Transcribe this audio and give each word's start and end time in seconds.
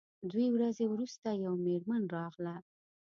دوې 0.29 0.47
ورځې 0.55 0.85
وروسته 0.89 1.27
یوه 1.43 1.59
میرمن 1.65 2.03
راغله. 2.15 2.55